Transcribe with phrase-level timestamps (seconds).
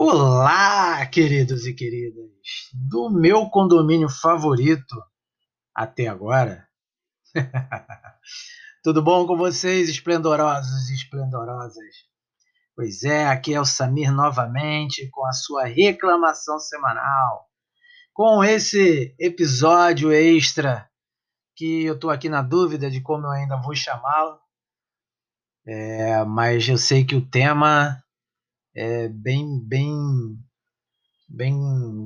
[0.00, 2.30] Olá, queridos e queridas,
[2.72, 4.94] do meu condomínio favorito
[5.74, 6.68] até agora.
[8.84, 12.06] Tudo bom com vocês, esplendorosos e esplendorosas?
[12.76, 17.48] Pois é, aqui é o Samir novamente com a sua reclamação semanal.
[18.14, 20.88] Com esse episódio extra,
[21.56, 24.38] que eu estou aqui na dúvida de como eu ainda vou chamá-lo,
[25.66, 28.00] é, mas eu sei que o tema
[28.80, 30.38] é bem, bem,
[31.28, 31.52] bem,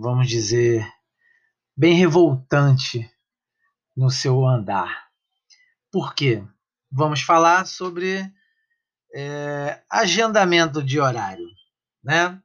[0.01, 0.91] vamos dizer,
[1.77, 3.13] bem revoltante
[3.95, 5.11] no seu andar.
[5.91, 6.43] Por quê?
[6.91, 8.25] Vamos falar sobre
[9.15, 11.47] é, agendamento de horário,
[12.03, 12.43] né?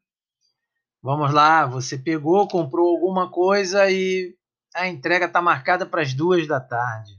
[1.02, 4.36] Vamos lá, você pegou, comprou alguma coisa e
[4.75, 7.14] a entrega está marcada para as duas da tarde.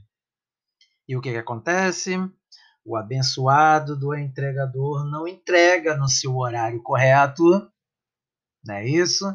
[1.07, 2.19] E o que, que acontece?
[2.89, 7.43] O abençoado do entregador não entrega no seu horário correto,
[8.65, 9.25] não é isso?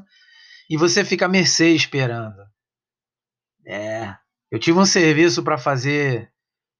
[0.68, 2.42] E você fica à mercê esperando.
[3.64, 4.12] É,
[4.50, 6.32] eu tive um serviço para fazer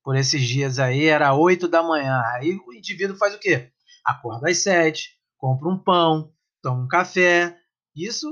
[0.03, 2.20] por esses dias aí, era 8 da manhã.
[2.33, 3.70] Aí o indivíduo faz o quê?
[4.05, 7.56] Acorda às 7, compra um pão, toma um café.
[7.94, 8.28] Isso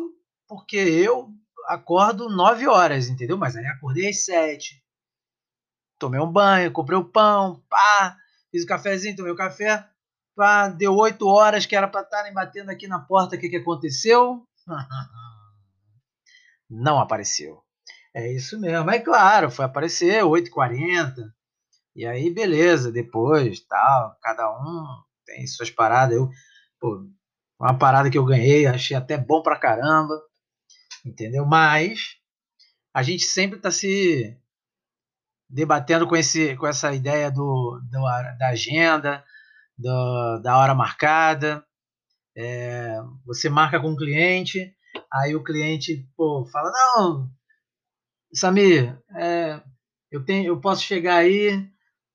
[0.49, 1.31] porque eu
[1.69, 3.39] acordo 9 horas, entendeu?
[3.39, 4.83] Mas aí acordei às 7.
[5.97, 8.19] Tomei um banho, comprei o pão, pá,
[8.53, 9.89] fiz o cafezinho, tomei o café.
[10.37, 13.35] Pá, deu oito horas que era para estarem batendo aqui na porta.
[13.35, 14.47] O que, que aconteceu?
[16.71, 17.63] Não apareceu.
[18.15, 18.91] É isso mesmo.
[18.91, 21.15] É claro, foi aparecer 8h40.
[21.97, 24.85] E aí, beleza, depois, tal, cada um
[25.27, 26.17] tem suas paradas.
[26.17, 26.31] Eu,
[26.81, 27.07] pô,
[27.61, 30.15] uma parada que eu ganhei, achei até bom pra caramba.
[31.05, 31.45] Entendeu?
[31.45, 32.17] Mas
[32.95, 34.39] a gente sempre tá se
[35.53, 38.01] debatendo com, esse, com essa ideia do, do
[38.39, 39.23] da agenda,
[39.77, 41.63] do, da hora marcada.
[42.35, 44.75] É, você marca com o cliente,
[45.13, 47.31] aí o cliente pô, fala: Não,
[48.33, 49.61] Samir, é,
[50.11, 51.69] eu, tenho, eu posso chegar aí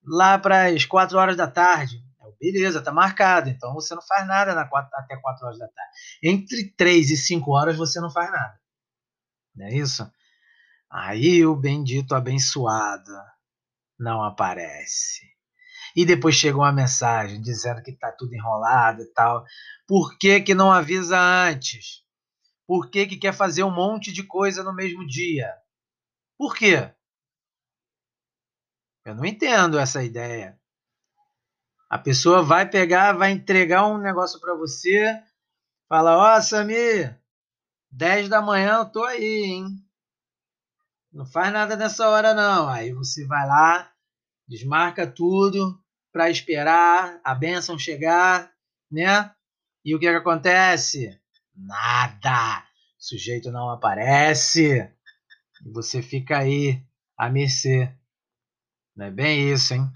[0.04, 2.04] lá para as 4 horas da tarde.
[2.40, 3.50] Beleza, tá marcado.
[3.50, 5.92] Então você não faz nada na 4, até 4 horas da tarde.
[6.24, 8.60] Entre 3 e 5 horas você não faz nada.
[9.56, 10.12] Não é isso?
[10.90, 13.12] Aí o bendito abençoado
[14.00, 15.26] não aparece.
[15.96, 19.44] E depois chega uma mensagem dizendo que está tudo enrolado e tal.
[19.88, 22.04] Por que, que não avisa antes?
[22.66, 25.54] Por que, que quer fazer um monte de coisa no mesmo dia?
[26.38, 26.94] Por quê?
[29.06, 30.60] Eu não entendo essa ideia.
[31.90, 35.18] A pessoa vai pegar, vai entregar um negócio para você,
[35.88, 37.18] fala: Ó, oh, Samir,
[37.90, 39.87] 10 da manhã eu tô aí, hein?
[41.18, 42.70] Não faz nada nessa hora não.
[42.70, 43.92] Aí você vai lá,
[44.48, 45.84] desmarca tudo
[46.14, 48.52] para esperar a bênção chegar,
[48.92, 49.34] né?
[49.84, 51.20] E o que, que acontece?
[51.56, 52.60] Nada.
[53.00, 54.88] O sujeito não aparece.
[55.66, 56.86] E você fica aí
[57.18, 57.92] à mercê.
[58.96, 59.92] Não é bem isso, hein?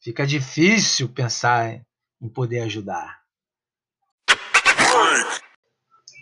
[0.00, 1.78] Fica difícil pensar
[2.22, 3.20] em poder ajudar.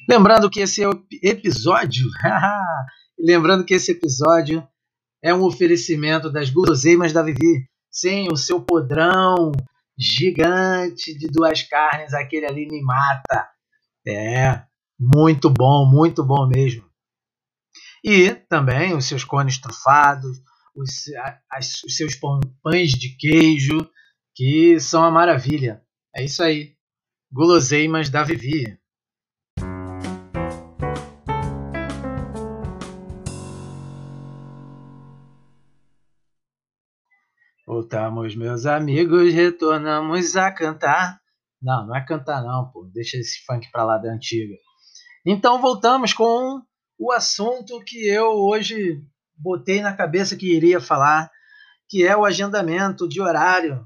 [0.09, 0.83] Lembrando que esse
[1.23, 2.09] episódio
[3.23, 4.67] Lembrando que esse episódio
[5.23, 7.69] é um oferecimento das guloseimas da Vivi.
[7.91, 9.53] Sim, o seu podrão
[9.99, 13.49] gigante de duas carnes, aquele ali me mata.
[14.07, 14.63] É,
[14.99, 16.89] muito bom, muito bom mesmo.
[18.03, 20.39] E também os seus cones trufados,
[20.75, 21.05] os,
[21.51, 22.15] as, os seus
[22.63, 23.91] pães de queijo,
[24.35, 25.83] que são a maravilha.
[26.17, 26.75] É isso aí.
[27.31, 28.80] Guloseimas da Vivi.
[37.81, 41.19] Voltamos, meus amigos, retornamos a cantar.
[41.63, 42.85] Não, não é cantar não, pô.
[42.93, 44.55] Deixa esse funk pra lá da antiga.
[45.25, 46.61] Então voltamos com
[46.99, 49.03] o assunto que eu hoje
[49.35, 51.31] botei na cabeça que iria falar,
[51.89, 53.83] que é o agendamento de horário.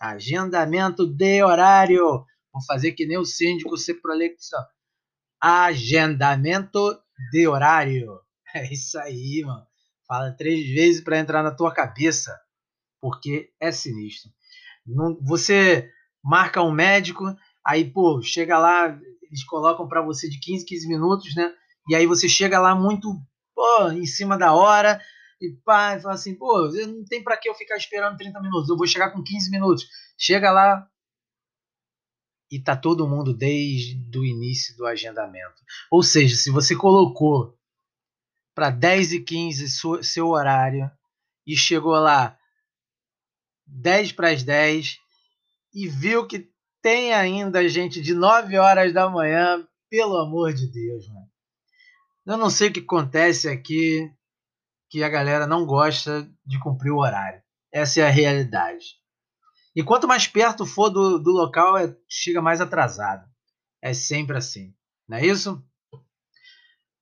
[0.00, 2.24] Agendamento de horário.
[2.50, 4.64] Vou fazer que nem o síndico ser prolexão.
[5.38, 6.98] Agendamento
[7.30, 8.18] de horário.
[8.54, 9.66] É isso aí, mano.
[10.08, 12.34] Fala três vezes para entrar na tua cabeça
[13.06, 14.32] porque é sinistro.
[14.84, 15.88] Não, você
[16.20, 17.24] marca um médico,
[17.64, 21.54] aí, pô, chega lá, eles colocam para você de 15, 15 minutos, né?
[21.88, 23.16] E aí você chega lá muito,
[23.54, 25.00] pô, em cima da hora,
[25.40, 28.68] e pá, e fala assim, pô, não tem para que eu ficar esperando 30 minutos,
[28.68, 29.86] eu vou chegar com 15 minutos.
[30.18, 30.84] Chega lá
[32.50, 35.62] e tá todo mundo desde o início do agendamento.
[35.92, 37.56] Ou seja, se você colocou
[38.52, 39.68] para 10 e 15
[40.02, 40.90] seu horário
[41.46, 42.36] e chegou lá
[43.66, 44.98] 10 para as 10
[45.74, 46.50] e viu que
[46.82, 51.26] tem ainda gente de 9 horas da manhã, pelo amor de Deus, mano.
[52.24, 54.10] Eu não sei o que acontece aqui,
[54.88, 57.42] que a galera não gosta de cumprir o horário.
[57.72, 58.96] Essa é a realidade.
[59.74, 63.28] E quanto mais perto for do, do local, é, chega mais atrasado.
[63.82, 64.74] É sempre assim,
[65.06, 65.62] não é isso?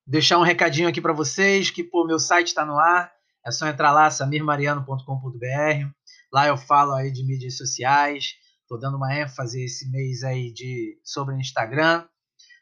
[0.06, 3.12] Deixar um recadinho aqui para vocês que pô, meu site está no ar.
[3.46, 5.88] É só entrar lá, samirmariano.com.br.
[6.34, 8.34] Lá eu falo aí de mídias sociais.
[8.62, 12.08] Estou dando uma ênfase esse mês aí de sobre Instagram.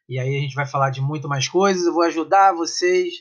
[0.06, 1.86] E aí a gente vai falar de muito mais coisas.
[1.86, 3.14] Eu vou ajudar vocês.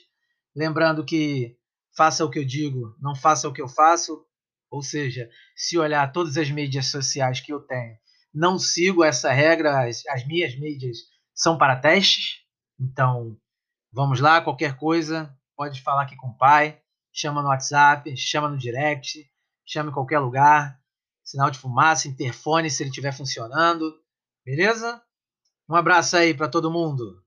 [0.54, 1.56] Lembrando que
[1.96, 4.26] faça o que eu digo, não faça o que eu faço.
[4.70, 7.96] Ou seja, se olhar todas as mídias sociais que eu tenho,
[8.34, 9.88] não sigo essa regra.
[9.88, 10.98] As, as minhas mídias
[11.34, 12.42] são para testes.
[12.78, 13.38] Então,
[13.90, 14.42] vamos lá.
[14.42, 16.78] Qualquer coisa, pode falar aqui com o pai.
[17.14, 19.31] Chama no WhatsApp, chama no direct,
[19.72, 20.78] chama em qualquer lugar,
[21.24, 23.94] sinal de fumaça, interfone se ele estiver funcionando,
[24.46, 25.02] beleza?
[25.70, 27.24] Um abraço aí para todo mundo.